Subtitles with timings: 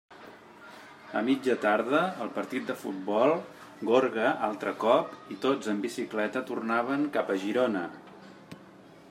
[1.19, 3.35] A mitja tarda, el partit de futbol,
[3.91, 7.87] gorga altre cop, i tots amb bicicleta tornaven cap a Girona.